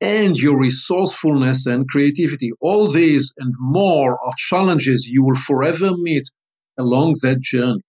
and 0.01 0.38
your 0.38 0.60
resourcefulness 0.60 1.65
and 1.65 1.88
creativity. 1.88 2.51
All 2.60 2.92
these 2.92 3.34
and 3.38 3.53
more 3.60 4.20
are 4.25 4.34
challenges 4.38 5.08
you 5.08 5.24
will 5.24 5.36
forever 5.36 5.92
meet 5.96 6.30
along 6.77 7.15
that 7.22 7.39
journey. 7.39 7.84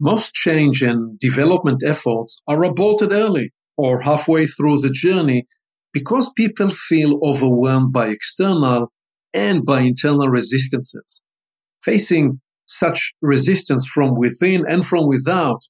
Most 0.00 0.32
change 0.32 0.82
and 0.82 1.18
development 1.18 1.82
efforts 1.84 2.40
are 2.48 2.64
aborted 2.64 3.12
early 3.12 3.52
or 3.76 4.00
halfway 4.00 4.46
through 4.46 4.78
the 4.78 4.90
journey 4.90 5.46
because 5.92 6.32
people 6.34 6.70
feel 6.70 7.20
overwhelmed 7.22 7.92
by 7.92 8.08
external 8.08 8.90
and 9.34 9.64
by 9.64 9.80
internal 9.80 10.28
resistances. 10.28 11.20
Facing 11.82 12.40
such 12.66 13.12
resistance 13.20 13.86
from 13.86 14.16
within 14.16 14.64
and 14.66 14.84
from 14.84 15.06
without 15.06 15.60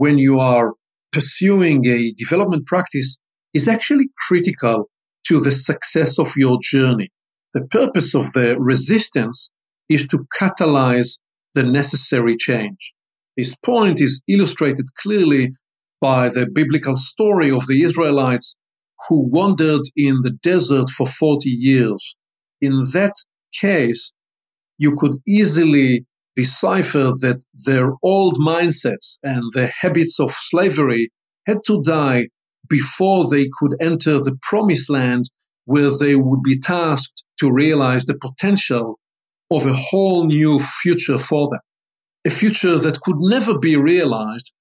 when 0.00 0.16
you 0.16 0.40
are 0.40 0.72
pursuing 1.12 1.84
a 1.84 2.10
development 2.16 2.66
practice 2.66 3.18
is 3.52 3.68
actually 3.68 4.06
critical 4.26 4.88
to 5.26 5.38
the 5.38 5.50
success 5.50 6.18
of 6.18 6.32
your 6.38 6.56
journey. 6.62 7.10
The 7.52 7.66
purpose 7.66 8.14
of 8.14 8.32
the 8.32 8.56
resistance 8.58 9.50
is 9.90 10.08
to 10.08 10.24
catalyze 10.40 11.18
the 11.54 11.64
necessary 11.64 12.34
change. 12.34 12.94
This 13.36 13.54
point 13.62 14.00
is 14.00 14.22
illustrated 14.26 14.86
clearly 15.02 15.50
by 16.00 16.30
the 16.30 16.46
biblical 16.50 16.96
story 16.96 17.50
of 17.50 17.66
the 17.66 17.82
Israelites 17.82 18.56
who 19.06 19.28
wandered 19.28 19.82
in 19.96 20.20
the 20.22 20.34
desert 20.42 20.88
for 20.88 21.06
40 21.06 21.50
years. 21.50 22.16
In 22.62 22.84
that 22.94 23.12
case, 23.52 24.14
you 24.78 24.96
could 24.96 25.16
easily 25.28 26.06
decipher 26.40 27.06
that 27.24 27.44
their 27.66 27.92
old 28.02 28.36
mindsets 28.38 29.18
and 29.22 29.44
the 29.52 29.66
habits 29.82 30.18
of 30.18 30.30
slavery 30.50 31.10
had 31.46 31.58
to 31.66 31.82
die 31.82 32.28
before 32.68 33.28
they 33.28 33.46
could 33.58 33.74
enter 33.80 34.14
the 34.18 34.36
promised 34.50 34.88
land 34.88 35.24
where 35.66 35.90
they 35.90 36.14
would 36.16 36.42
be 36.42 36.58
tasked 36.58 37.24
to 37.38 37.52
realize 37.64 38.04
the 38.04 38.18
potential 38.26 38.98
of 39.50 39.66
a 39.66 39.72
whole 39.72 40.24
new 40.26 40.58
future 40.58 41.18
for 41.18 41.48
them. 41.50 41.60
A 42.26 42.30
future 42.30 42.78
that 42.78 43.00
could 43.00 43.18
never 43.18 43.58
be 43.58 43.76
realized 43.76 44.52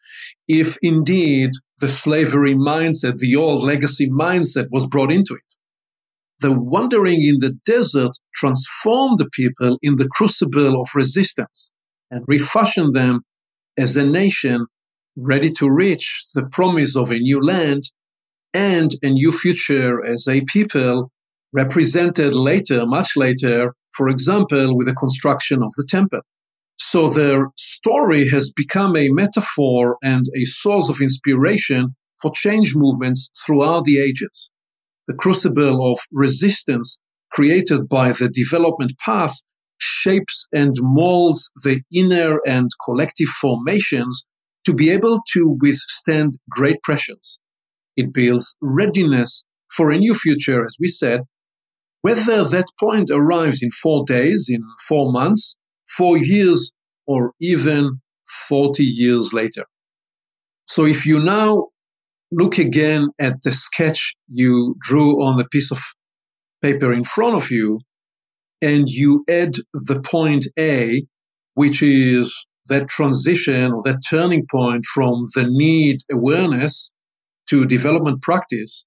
if 0.47 0.77
indeed 0.81 1.51
the 1.79 1.89
slavery 1.89 2.55
mindset, 2.55 3.17
the 3.19 3.35
old 3.35 3.63
legacy 3.63 4.09
mindset 4.09 4.67
was 4.71 4.85
brought 4.85 5.11
into 5.11 5.33
it. 5.35 5.51
The 6.41 6.51
wandering 6.53 7.21
in 7.21 7.39
the 7.39 7.57
desert 7.65 8.11
transformed 8.33 9.19
the 9.19 9.29
people 9.29 9.77
in 9.81 9.97
the 9.97 10.07
crucible 10.07 10.79
of 10.79 10.87
resistance 10.95 11.71
and 12.09 12.23
refashioned 12.27 12.95
them 12.95 13.21
as 13.77 13.97
a 13.97 14.05
nation 14.05 14.67
ready 15.17 15.51
to 15.51 15.69
reach 15.69 16.21
the 16.33 16.47
promise 16.51 16.95
of 16.95 17.11
a 17.11 17.19
new 17.19 17.41
land 17.41 17.83
and 18.53 18.91
a 19.03 19.09
new 19.09 19.31
future 19.31 20.03
as 20.03 20.27
a 20.27 20.41
people 20.45 21.11
represented 21.51 22.33
later, 22.33 22.85
much 22.85 23.17
later, 23.17 23.73
for 23.93 24.07
example, 24.07 24.77
with 24.77 24.87
the 24.87 24.95
construction 24.95 25.61
of 25.61 25.71
the 25.75 25.85
temple. 25.87 26.21
So 26.77 27.09
their 27.09 27.49
story 27.57 28.29
has 28.29 28.51
become 28.51 28.95
a 28.95 29.09
metaphor 29.09 29.97
and 30.01 30.25
a 30.35 30.45
source 30.45 30.89
of 30.89 31.01
inspiration 31.01 31.95
for 32.21 32.31
change 32.33 32.75
movements 32.75 33.29
throughout 33.45 33.85
the 33.85 33.99
ages. 33.99 34.51
The 35.09 35.15
crucible 35.15 35.91
of 35.91 36.01
resistance 36.11 36.99
created 37.31 37.89
by 37.89 38.11
the 38.11 38.29
development 38.29 38.93
path 39.03 39.37
shapes 39.79 40.47
and 40.51 40.75
molds 40.79 41.49
the 41.63 41.81
inner 41.91 42.39
and 42.45 42.69
collective 42.85 43.27
formations 43.27 44.23
to 44.65 44.73
be 44.73 44.91
able 44.91 45.19
to 45.33 45.57
withstand 45.59 46.33
great 46.47 46.83
pressures. 46.83 47.39
It 47.97 48.13
builds 48.13 48.55
readiness 48.61 49.45
for 49.75 49.89
a 49.89 49.97
new 49.97 50.13
future, 50.13 50.63
as 50.63 50.75
we 50.79 50.87
said, 50.87 51.21
whether 52.03 52.43
that 52.43 52.65
point 52.79 53.09
arrives 53.11 53.63
in 53.63 53.71
four 53.71 54.05
days, 54.05 54.45
in 54.47 54.61
four 54.87 55.11
months, 55.11 55.57
four 55.97 56.19
years, 56.19 56.71
or 57.07 57.33
even 57.41 58.01
40 58.47 58.83
years 58.83 59.33
later. 59.33 59.65
So 60.65 60.85
if 60.85 61.03
you 61.03 61.17
now 61.17 61.69
look 62.31 62.57
again 62.57 63.09
at 63.19 63.41
the 63.43 63.51
sketch 63.51 64.15
you 64.27 64.75
drew 64.79 65.23
on 65.23 65.37
the 65.37 65.45
piece 65.45 65.71
of 65.71 65.79
paper 66.61 66.93
in 66.93 67.03
front 67.03 67.35
of 67.35 67.49
you, 67.49 67.79
and 68.61 68.89
you 68.89 69.23
add 69.29 69.53
the 69.73 69.99
point 69.99 70.47
A, 70.57 71.05
which 71.53 71.81
is 71.81 72.45
that 72.67 72.87
transition 72.87 73.71
or 73.71 73.81
that 73.83 74.01
turning 74.09 74.45
point 74.49 74.85
from 74.85 75.23
the 75.33 75.43
need 75.47 75.97
awareness 76.11 76.91
to 77.49 77.65
development 77.65 78.21
practice, 78.21 78.85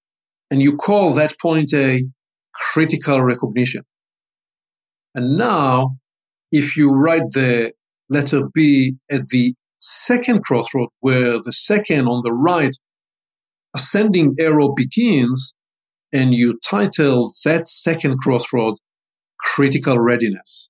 and 0.50 0.62
you 0.62 0.76
call 0.76 1.12
that 1.12 1.38
point 1.40 1.72
A 1.74 2.04
critical 2.54 3.22
recognition. 3.22 3.82
And 5.14 5.36
now, 5.36 5.96
if 6.50 6.76
you 6.76 6.90
write 6.90 7.32
the 7.34 7.72
letter 8.08 8.42
B 8.54 8.96
at 9.10 9.26
the 9.28 9.54
second 9.80 10.44
crossroad, 10.44 10.90
where 11.00 11.38
the 11.42 11.52
second 11.52 12.06
on 12.06 12.22
the 12.22 12.32
right 12.32 12.76
ascending 13.74 14.36
arrow 14.38 14.72
begins, 14.74 15.54
and 16.12 16.34
you 16.34 16.58
title 16.68 17.32
that 17.44 17.66
second 17.66 18.18
crossroad 18.18 18.74
critical 19.40 19.98
readiness. 19.98 20.68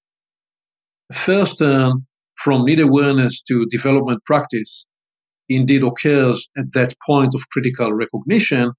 The 1.10 1.16
first 1.16 1.58
turn 1.58 2.06
from 2.36 2.64
need 2.64 2.80
awareness 2.80 3.42
to 3.42 3.66
development 3.66 4.24
practice 4.24 4.86
indeed 5.48 5.82
occurs 5.82 6.48
at 6.56 6.66
that 6.74 6.94
point 7.04 7.34
of 7.34 7.48
critical 7.50 7.92
recognition. 7.92 8.72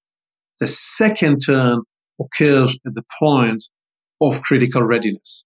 The 0.59 0.67
second 0.67 1.39
turn 1.39 1.81
occurs 2.21 2.77
at 2.85 2.95
the 2.95 3.03
point 3.19 3.63
of 4.21 4.41
critical 4.41 4.83
readiness. 4.83 5.45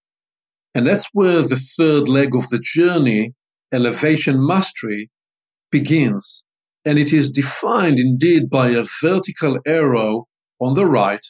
And 0.74 0.86
that's 0.86 1.08
where 1.12 1.42
the 1.42 1.56
third 1.56 2.08
leg 2.08 2.34
of 2.34 2.48
the 2.50 2.60
journey, 2.62 3.34
elevation 3.72 4.44
mastery, 4.46 5.10
begins. 5.70 6.44
And 6.84 6.98
it 6.98 7.12
is 7.12 7.30
defined 7.30 7.98
indeed 7.98 8.48
by 8.48 8.70
a 8.70 8.84
vertical 9.02 9.58
arrow 9.66 10.26
on 10.60 10.74
the 10.74 10.86
right 10.86 11.24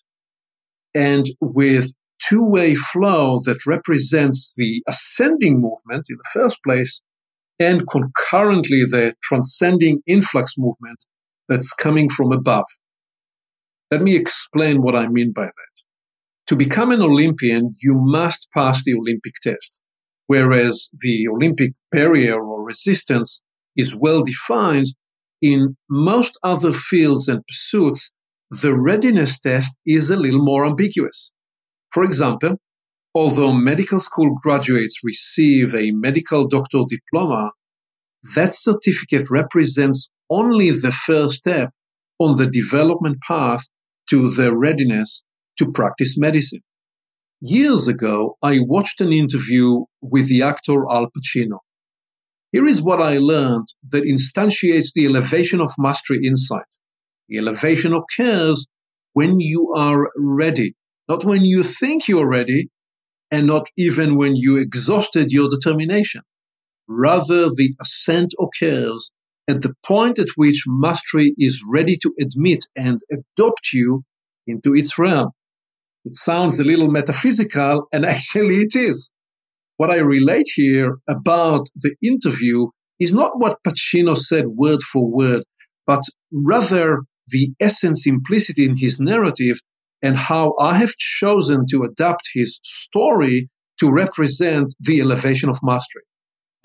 and 0.95 1.27
with 1.41 1.93
two-way 2.29 2.75
flow 2.75 3.39
that 3.45 3.67
represents 3.67 4.55
the 4.57 4.83
ascending 4.89 5.55
movement 5.55 6.07
in 6.11 6.17
the 6.17 6.31
first 6.33 6.59
place 6.65 7.01
and 7.59 7.87
concurrently 7.89 8.85
the 8.85 9.15
transcending 9.23 10.01
influx 10.07 10.53
movement 10.57 11.05
that's 11.49 11.73
coming 11.73 12.09
from 12.09 12.33
above. 12.33 12.67
Let 13.91 14.03
me 14.03 14.17
explain 14.17 14.83
what 14.83 14.95
I 14.95 15.09
mean 15.09 15.33
by 15.35 15.47
that. 15.47 15.83
To 16.49 16.57
become 16.57 16.93
an 16.93 17.03
Olympian, 17.03 17.75
you 17.83 17.95
must 17.95 18.49
pass 18.55 18.83
the 18.83 18.95
Olympic 18.95 19.35
test, 19.43 19.81
whereas 20.27 20.89
the 21.03 21.27
Olympic 21.29 21.73
barrier 21.91 22.41
or 22.41 22.65
resistance 22.65 23.43
is 23.77 23.97
well 23.97 24.23
defined. 24.23 24.87
In 25.41 25.77
most 25.89 26.39
other 26.43 26.73
fields 26.73 27.29
and 27.29 27.47
pursuits, 27.47 28.11
the 28.51 28.77
readiness 28.77 29.39
test 29.39 29.77
is 29.87 30.11
a 30.11 30.17
little 30.17 30.45
more 30.45 30.67
ambiguous. 30.67 31.33
For 31.93 32.03
example, 32.03 32.57
although 33.15 33.53
medical 33.53 34.01
school 34.01 34.37
graduates 34.43 35.01
receive 35.05 35.75
a 35.75 35.93
medical 35.93 36.47
doctor 36.47 36.81
diploma, 36.89 37.53
that 38.35 38.53
certificate 38.53 39.31
represents 39.31 40.09
only 40.29 40.71
the 40.71 40.91
first 40.91 41.37
step 41.37 41.71
on 42.19 42.37
the 42.37 42.47
development 42.47 43.19
path 43.27 43.69
to 44.11 44.29
their 44.29 44.57
readiness 44.57 45.23
to 45.59 45.71
practice 45.71 46.19
medicine. 46.19 46.61
Years 47.41 47.87
ago, 47.87 48.37
I 48.43 48.59
watched 48.61 49.01
an 49.01 49.13
interview 49.13 49.85
with 50.03 50.29
the 50.29 50.43
actor 50.43 50.85
Al 50.91 51.07
Pacino. 51.07 51.59
Here 52.53 52.67
is 52.67 52.81
what 52.81 53.03
I 53.03 53.19
learned 53.19 53.67
that 53.93 54.05
instantiates 54.05 54.93
the 54.95 55.07
elevation 55.07 55.61
of 55.61 55.71
mastery 55.79 56.21
insight. 56.25 56.79
The 57.29 57.39
elevation 57.39 57.93
occurs 57.93 58.67
when 59.13 59.41
you 59.41 59.73
are 59.77 60.11
ready, 60.17 60.75
not 61.09 61.25
when 61.25 61.45
you 61.45 61.63
think 61.63 62.09
you're 62.09 62.29
ready, 62.29 62.71
and 63.31 63.47
not 63.47 63.67
even 63.77 64.17
when 64.17 64.37
you 64.37 64.57
exhausted 64.57 65.31
your 65.31 65.49
determination. 65.49 66.23
Rather, 66.89 67.51
the 67.51 67.75
ascent 67.81 68.33
occurs 68.41 69.11
at 69.47 69.63
the 69.63 69.75
point 69.85 70.19
at 70.19 70.29
which 70.37 70.65
mastery 70.67 71.35
is 71.39 71.63
ready 71.69 71.97
to 71.97 72.15
admit 72.21 72.65
and 72.75 73.01
adopt 73.11 73.73
you 73.73 74.05
into 74.47 74.75
its 74.75 74.99
realm. 74.99 75.31
It 76.05 76.15
sounds 76.15 76.59
a 76.59 76.65
little 76.65 76.91
metaphysical, 76.91 77.89
and 77.93 78.07
actually 78.15 78.57
it 78.57 78.75
is. 78.75 79.11
What 79.79 79.91
I 79.91 79.99
relate 79.99 80.49
here 80.57 80.99
about 81.09 81.69
the 81.77 81.95
interview 82.03 82.67
is 82.99 83.15
not 83.15 83.39
what 83.39 83.63
Pacino 83.65 84.17
said 84.17 84.49
word 84.49 84.83
for 84.83 85.09
word, 85.09 85.45
but 85.87 86.01
rather 86.33 87.03
the 87.31 87.53
essence 87.61 88.05
implicit 88.05 88.59
in 88.59 88.79
his 88.79 88.99
narrative 88.99 89.61
and 90.03 90.17
how 90.17 90.57
I 90.59 90.75
have 90.79 90.97
chosen 90.97 91.65
to 91.71 91.85
adapt 91.85 92.31
his 92.35 92.59
story 92.65 93.51
to 93.79 93.89
represent 93.89 94.75
the 94.81 95.01
elevation 95.01 95.49
of 95.49 95.61
mastery. 95.63 96.03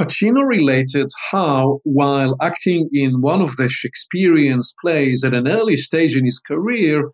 Pacino 0.02 0.44
related 0.44 1.12
how, 1.30 1.82
while 1.84 2.36
acting 2.42 2.90
in 2.92 3.22
one 3.22 3.44
of 3.44 3.58
the 3.58 3.70
Shakespearean's 3.70 4.74
plays 4.82 5.24
at 5.24 5.36
an 5.36 5.48
early 5.48 5.76
stage 5.76 6.18
in 6.18 6.26
his 6.26 6.40
career, 6.40 7.12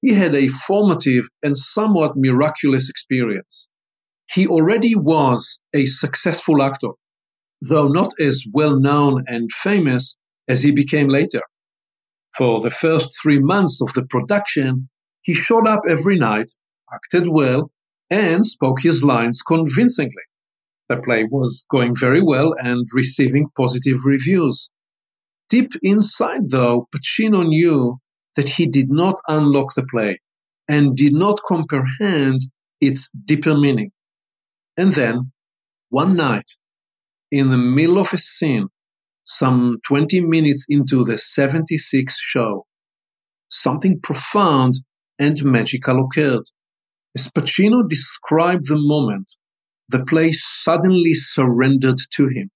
he 0.00 0.14
had 0.14 0.34
a 0.34 0.48
formative 0.48 1.28
and 1.42 1.54
somewhat 1.54 2.12
miraculous 2.16 2.88
experience. 2.88 3.68
He 4.32 4.46
already 4.46 4.94
was 4.94 5.60
a 5.74 5.86
successful 5.86 6.62
actor, 6.62 6.92
though 7.60 7.88
not 7.88 8.12
as 8.20 8.44
well 8.52 8.78
known 8.78 9.24
and 9.26 9.50
famous 9.52 10.16
as 10.48 10.62
he 10.62 10.72
became 10.72 11.08
later. 11.08 11.42
For 12.36 12.60
the 12.60 12.70
first 12.70 13.16
three 13.22 13.38
months 13.38 13.80
of 13.80 13.92
the 13.94 14.04
production, 14.04 14.88
he 15.22 15.34
showed 15.34 15.68
up 15.68 15.82
every 15.88 16.18
night, 16.18 16.52
acted 16.92 17.28
well, 17.28 17.70
and 18.10 18.44
spoke 18.44 18.80
his 18.82 19.02
lines 19.02 19.40
convincingly. 19.40 20.24
The 20.88 20.98
play 20.98 21.24
was 21.24 21.64
going 21.70 21.94
very 21.94 22.22
well 22.22 22.54
and 22.58 22.86
receiving 22.92 23.48
positive 23.56 24.04
reviews. 24.04 24.70
Deep 25.48 25.72
inside, 25.82 26.50
though, 26.50 26.88
Pacino 26.94 27.46
knew 27.46 27.98
that 28.36 28.50
he 28.50 28.66
did 28.66 28.90
not 28.90 29.20
unlock 29.28 29.74
the 29.74 29.86
play 29.86 30.20
and 30.68 30.96
did 30.96 31.12
not 31.14 31.40
comprehend 31.46 32.40
its 32.80 33.08
deeper 33.24 33.56
meaning. 33.56 33.92
And 34.76 34.92
then, 34.92 35.32
one 35.88 36.16
night, 36.16 36.50
in 37.30 37.50
the 37.50 37.58
middle 37.58 37.98
of 37.98 38.12
a 38.12 38.18
scene, 38.18 38.68
some 39.24 39.78
20 39.86 40.20
minutes 40.20 40.66
into 40.68 41.02
the 41.04 41.14
76th 41.14 42.16
show, 42.18 42.66
something 43.50 44.00
profound 44.00 44.74
and 45.18 45.42
magical 45.44 46.04
occurred. 46.04 46.44
As 47.16 47.28
Pacino 47.28 47.88
described 47.88 48.64
the 48.68 48.76
moment, 48.76 49.36
the 49.88 50.04
place 50.04 50.44
suddenly 50.62 51.14
surrendered 51.14 51.98
to 52.14 52.28
him. 52.28 52.50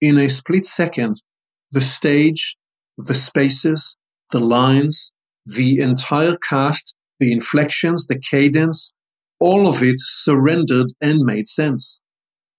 In 0.00 0.18
a 0.18 0.28
split 0.28 0.64
second, 0.64 1.22
the 1.70 1.80
stage, 1.80 2.56
the 2.96 3.14
spaces, 3.14 3.96
the 4.32 4.40
lines, 4.40 5.12
the 5.44 5.78
entire 5.78 6.36
cast, 6.36 6.94
the 7.20 7.32
inflections, 7.32 8.06
the 8.06 8.18
cadence, 8.18 8.92
all 9.40 9.68
of 9.68 9.82
it 9.82 9.96
surrendered 9.98 10.88
and 11.00 11.20
made 11.20 11.46
sense. 11.46 12.02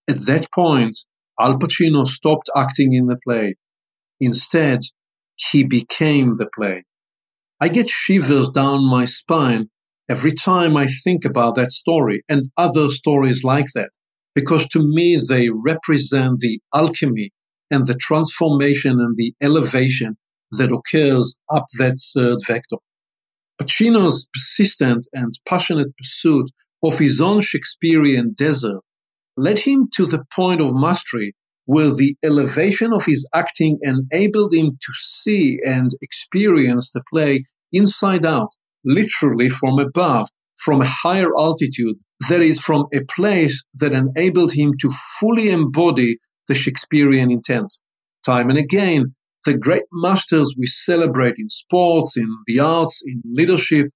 At 0.08 0.26
that 0.26 0.52
point, 0.54 0.96
Al 1.40 1.58
Pacino 1.58 2.06
stopped 2.06 2.50
acting 2.56 2.94
in 2.94 3.08
the 3.08 3.18
play. 3.24 3.56
Instead, 4.20 4.80
he 5.52 5.64
became 5.64 6.36
the 6.36 6.50
play. 6.54 6.84
I 7.62 7.68
get 7.68 7.90
shivers 7.90 8.50
down 8.50 8.84
my 8.84 9.06
spine 9.06 9.70
every 10.10 10.32
time 10.32 10.76
I 10.76 10.88
think 10.88 11.26
about 11.26 11.56
that 11.56 11.72
story 11.72 12.24
and 12.28 12.52
other 12.58 12.90
stories 12.90 13.44
like 13.44 13.68
that 13.76 13.92
because 14.34 14.68
to 14.70 14.80
me 14.80 15.18
they 15.18 15.50
represent 15.50 16.40
the 16.40 16.60
alchemy 16.74 17.32
and 17.70 17.86
the 17.86 17.96
transformation 17.96 19.00
and 19.00 19.16
the 19.16 19.34
elevation 19.42 20.18
that 20.52 20.72
occurs 20.72 21.38
up 21.54 21.66
that 21.78 21.98
third 22.14 22.38
vector. 22.48 22.78
Pacino's 23.62 24.30
persistent 24.34 25.06
and 25.14 25.34
passionate 25.48 25.96
pursuit 25.98 26.50
of 26.84 27.00
his 27.00 27.20
own 27.20 27.42
Shakespearean 27.42 28.34
desert 28.36 28.82
led 29.36 29.60
him 29.60 29.88
to 29.96 30.06
the 30.06 30.24
point 30.34 30.62
of 30.62 30.74
mastery 30.74 31.34
where 31.66 31.94
the 31.94 32.18
elevation 32.24 32.92
of 32.94 33.06
his 33.06 33.28
acting 33.34 33.78
enabled 33.84 34.54
him 34.54 34.78
to 34.82 34.92
see 34.94 35.60
and 35.64 35.92
experience 36.02 36.92
the 36.92 37.04
play 37.14 37.46
inside 37.72 38.26
out, 38.26 38.50
literally 38.84 39.48
from 39.48 39.78
above, 39.78 40.28
from 40.58 40.82
a 40.82 40.86
higher 41.04 41.30
altitude, 41.38 41.98
that 42.28 42.42
is, 42.42 42.60
from 42.60 42.86
a 42.92 43.02
place 43.02 43.64
that 43.76 43.94
enabled 43.94 44.54
him 44.54 44.74
to 44.82 44.90
fully 45.20 45.52
embody 45.52 46.18
the 46.48 46.56
Shakespearean 46.56 47.32
intent. 47.32 47.72
Time 48.26 48.50
and 48.50 48.58
again, 48.58 49.16
the 49.46 49.58
great 49.58 49.84
masters 49.94 50.56
we 50.58 50.66
celebrate 50.66 51.36
in 51.38 51.50
sports, 51.50 52.18
in 52.18 52.30
the 52.48 52.60
arts, 52.60 53.02
in 53.06 53.22
leadership, 53.26 53.88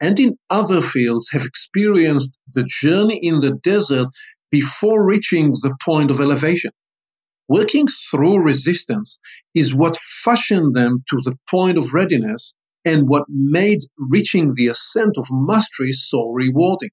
and 0.00 0.18
in 0.18 0.36
other 0.48 0.80
fields 0.80 1.28
have 1.32 1.44
experienced 1.44 2.38
the 2.54 2.64
journey 2.64 3.18
in 3.22 3.40
the 3.40 3.50
desert 3.50 4.08
before 4.50 5.04
reaching 5.04 5.52
the 5.52 5.76
point 5.84 6.10
of 6.10 6.20
elevation. 6.20 6.72
Working 7.48 7.86
through 7.86 8.44
resistance 8.44 9.18
is 9.54 9.74
what 9.74 9.96
fashioned 9.96 10.74
them 10.74 11.04
to 11.10 11.20
the 11.22 11.36
point 11.50 11.76
of 11.76 11.92
readiness 11.92 12.54
and 12.84 13.08
what 13.08 13.24
made 13.28 13.80
reaching 13.98 14.54
the 14.54 14.68
ascent 14.68 15.18
of 15.18 15.26
mastery 15.30 15.92
so 15.92 16.30
rewarding. 16.30 16.90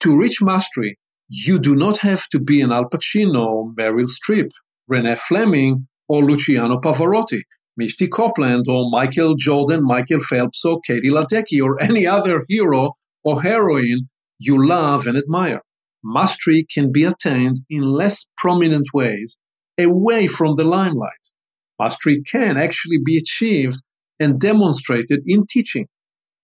To 0.00 0.18
reach 0.18 0.40
mastery, 0.40 0.98
you 1.28 1.58
do 1.58 1.74
not 1.74 1.98
have 1.98 2.28
to 2.28 2.38
be 2.38 2.60
an 2.60 2.72
Al 2.72 2.88
Pacino, 2.88 3.74
Meryl 3.74 4.06
Streep, 4.06 4.50
Renee 4.86 5.16
Fleming, 5.16 5.88
or 6.08 6.22
Luciano 6.22 6.78
Pavarotti, 6.78 7.42
Misty 7.76 8.08
Copeland, 8.08 8.66
or 8.68 8.90
Michael 8.90 9.34
Jordan, 9.34 9.80
Michael 9.82 10.20
Phelps, 10.20 10.64
or 10.64 10.80
Katie 10.80 11.10
Ledecky, 11.10 11.62
or 11.62 11.80
any 11.82 12.06
other 12.06 12.44
hero 12.48 12.94
or 13.22 13.42
heroine 13.42 14.08
you 14.38 14.64
love 14.64 15.06
and 15.06 15.16
admire. 15.16 15.62
Mastery 16.02 16.64
can 16.72 16.92
be 16.92 17.04
attained 17.04 17.56
in 17.68 17.82
less 17.82 18.26
prominent 18.36 18.88
ways 18.94 19.36
away 19.78 20.26
from 20.26 20.54
the 20.56 20.64
limelight. 20.64 21.34
Mastery 21.78 22.22
can 22.22 22.56
actually 22.56 22.98
be 23.04 23.16
achieved 23.16 23.82
and 24.18 24.40
demonstrated 24.40 25.20
in 25.26 25.44
teaching, 25.46 25.86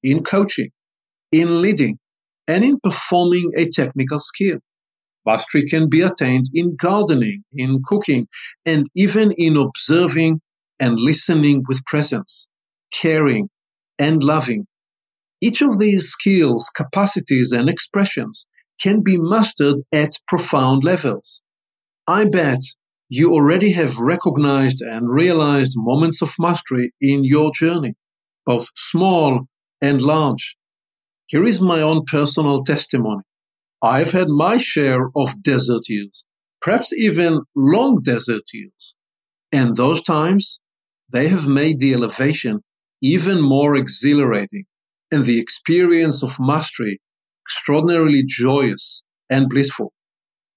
in 0.02 0.22
coaching, 0.22 0.70
in 1.30 1.62
leading, 1.62 1.98
and 2.46 2.64
in 2.64 2.78
performing 2.82 3.50
a 3.56 3.66
technical 3.66 4.18
skill. 4.18 4.58
Mastery 5.24 5.64
can 5.64 5.88
be 5.88 6.02
attained 6.02 6.46
in 6.52 6.76
gardening, 6.76 7.44
in 7.52 7.80
cooking, 7.84 8.26
and 8.66 8.88
even 8.94 9.32
in 9.38 9.56
observing 9.56 10.40
and 10.82 10.98
listening 10.98 11.62
with 11.68 11.84
presence, 11.84 12.48
caring, 12.92 13.48
and 14.00 14.20
loving. 14.20 14.66
Each 15.40 15.62
of 15.62 15.78
these 15.78 16.08
skills, 16.08 16.68
capacities, 16.74 17.52
and 17.52 17.70
expressions 17.70 18.48
can 18.82 19.00
be 19.00 19.16
mastered 19.16 19.76
at 19.92 20.18
profound 20.26 20.82
levels. 20.82 21.40
I 22.08 22.24
bet 22.24 22.58
you 23.08 23.32
already 23.32 23.72
have 23.72 23.98
recognized 23.98 24.80
and 24.80 25.08
realized 25.08 25.74
moments 25.76 26.20
of 26.20 26.34
mastery 26.36 26.92
in 27.00 27.22
your 27.22 27.52
journey, 27.54 27.94
both 28.44 28.66
small 28.74 29.46
and 29.80 30.02
large. 30.02 30.56
Here 31.28 31.44
is 31.44 31.60
my 31.60 31.80
own 31.80 32.02
personal 32.06 32.64
testimony. 32.64 33.22
I've 33.80 34.10
had 34.10 34.28
my 34.28 34.56
share 34.56 35.10
of 35.14 35.44
desert 35.44 35.88
years, 35.88 36.24
perhaps 36.60 36.92
even 36.92 37.42
long 37.54 38.00
desert 38.02 38.46
years. 38.52 38.96
And 39.52 39.76
those 39.76 40.02
times, 40.02 40.60
they 41.12 41.28
have 41.28 41.46
made 41.46 41.78
the 41.78 41.94
elevation 41.94 42.60
even 43.00 43.40
more 43.40 43.76
exhilarating 43.76 44.64
and 45.10 45.24
the 45.24 45.38
experience 45.38 46.22
of 46.22 46.38
mastery 46.40 47.00
extraordinarily 47.44 48.22
joyous 48.26 49.04
and 49.28 49.48
blissful. 49.48 49.92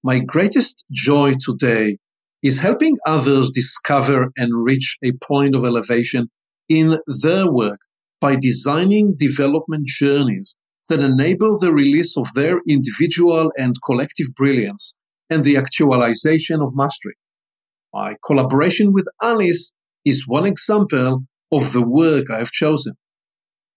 My 0.04 0.20
greatest 0.20 0.86
joy 0.92 1.34
today 1.40 1.98
is 2.44 2.60
helping 2.60 2.98
others 3.08 3.50
discover 3.50 4.32
and 4.38 4.64
reach 4.64 4.98
a 5.04 5.14
point 5.14 5.56
of 5.56 5.66
elevation 5.66 6.28
in 6.70 7.00
their 7.24 7.52
work 7.52 7.80
by 8.22 8.36
designing 8.36 9.16
development 9.18 9.88
journeys 9.88 10.56
that 10.90 11.00
enable 11.00 11.60
the 11.60 11.74
release 11.74 12.16
of 12.16 12.28
their 12.36 12.60
individual 12.68 13.52
and 13.58 13.76
collective 13.84 14.28
brilliance 14.36 14.94
and 15.30 15.44
the 15.44 15.58
actualization 15.58 16.62
of 16.62 16.74
mastery. 16.76 17.16
My 17.92 18.16
collaboration 18.26 18.94
with 18.94 19.08
Alice 19.22 19.74
is 20.06 20.28
one 20.28 20.46
example 20.46 21.24
of 21.52 21.74
the 21.74 21.82
work 21.82 22.30
I 22.30 22.38
have 22.38 22.52
chosen. 22.52 22.94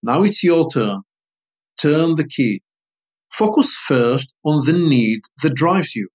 Now 0.02 0.22
it's 0.22 0.44
your 0.44 0.68
turn. 0.68 1.02
Turn 1.80 2.14
the 2.14 2.26
key. 2.26 2.62
Focus 3.32 3.72
first 3.72 4.34
on 4.44 4.64
the 4.66 4.72
need 4.72 5.20
that 5.42 5.54
drives 5.54 5.94
you. 5.94 6.08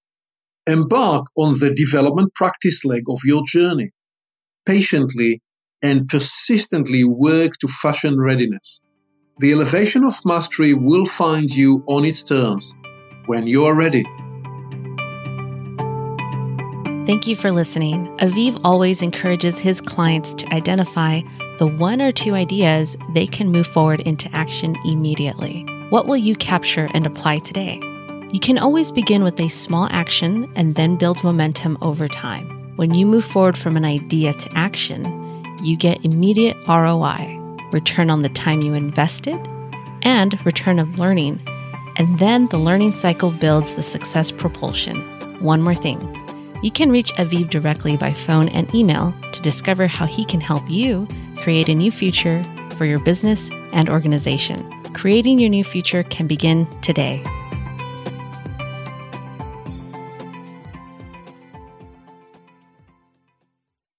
Embark 0.66 1.26
on 1.36 1.58
the 1.58 1.72
development 1.74 2.34
practice 2.34 2.84
leg 2.84 3.02
of 3.08 3.18
your 3.24 3.42
journey. 3.46 3.90
Patiently 4.66 5.40
and 5.82 6.08
persistently 6.08 7.04
work 7.04 7.52
to 7.60 7.68
fashion 7.68 8.18
readiness. 8.18 8.80
The 9.38 9.52
elevation 9.52 10.04
of 10.04 10.24
mastery 10.24 10.72
will 10.72 11.06
find 11.06 11.50
you 11.50 11.82
on 11.86 12.04
its 12.04 12.22
terms 12.22 12.74
when 13.26 13.46
you 13.46 13.64
are 13.64 13.74
ready. 13.74 14.04
Thank 17.06 17.26
you 17.26 17.36
for 17.36 17.50
listening. 17.50 18.06
Aviv 18.18 18.60
always 18.64 19.02
encourages 19.02 19.58
his 19.58 19.80
clients 19.80 20.34
to 20.34 20.54
identify 20.54 21.20
the 21.58 21.66
one 21.66 22.00
or 22.00 22.12
two 22.12 22.34
ideas 22.34 22.96
they 23.12 23.26
can 23.26 23.52
move 23.52 23.66
forward 23.66 24.00
into 24.00 24.28
action 24.34 24.76
immediately. 24.84 25.64
What 25.90 26.06
will 26.06 26.16
you 26.16 26.34
capture 26.34 26.88
and 26.94 27.06
apply 27.06 27.38
today? 27.40 27.78
You 28.32 28.40
can 28.40 28.58
always 28.58 28.90
begin 28.90 29.22
with 29.22 29.38
a 29.38 29.48
small 29.48 29.88
action 29.90 30.50
and 30.56 30.74
then 30.74 30.96
build 30.96 31.22
momentum 31.22 31.78
over 31.82 32.08
time. 32.08 32.48
When 32.76 32.94
you 32.94 33.06
move 33.06 33.24
forward 33.24 33.56
from 33.56 33.76
an 33.76 33.84
idea 33.84 34.32
to 34.32 34.52
action, 34.54 35.04
you 35.62 35.76
get 35.76 36.04
immediate 36.04 36.56
ROI 36.66 37.40
return 37.74 38.08
on 38.08 38.22
the 38.22 38.28
time 38.30 38.62
you 38.62 38.72
invested, 38.72 39.38
and 40.02 40.44
return 40.46 40.78
of 40.78 40.98
learning. 40.98 41.42
And 41.96 42.18
then 42.18 42.46
the 42.48 42.56
learning 42.56 42.94
cycle 42.94 43.32
builds 43.32 43.74
the 43.74 43.82
success 43.82 44.30
propulsion. 44.30 44.96
One 45.40 45.60
more 45.60 45.74
thing 45.74 45.98
you 46.64 46.70
can 46.70 46.90
reach 46.90 47.12
Aviv 47.16 47.50
directly 47.50 47.94
by 47.94 48.10
phone 48.10 48.48
and 48.48 48.74
email 48.74 49.14
to 49.32 49.42
discover 49.42 49.86
how 49.86 50.06
he 50.06 50.24
can 50.24 50.40
help 50.40 50.62
you 50.68 51.06
create 51.36 51.68
a 51.68 51.74
new 51.74 51.92
future 51.92 52.42
for 52.78 52.86
your 52.86 52.98
business 53.00 53.50
and 53.74 53.90
organization. 53.90 54.58
Creating 54.94 55.38
your 55.38 55.50
new 55.50 55.62
future 55.62 56.02
can 56.04 56.26
begin 56.26 56.66
today. 56.80 57.22